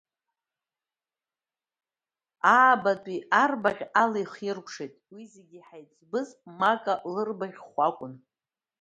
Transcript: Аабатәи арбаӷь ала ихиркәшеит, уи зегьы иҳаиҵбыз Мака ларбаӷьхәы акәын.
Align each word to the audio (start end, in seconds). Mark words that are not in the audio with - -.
Аабатәи 2.55 3.19
арбаӷь 3.43 3.83
ала 4.01 4.19
ихиркәшеит, 4.23 4.93
уи 5.13 5.23
зегьы 5.33 5.57
иҳаиҵбыз 5.61 6.29
Мака 6.59 6.93
ларбаӷьхәы 7.13 7.79
акәын. 7.87 8.13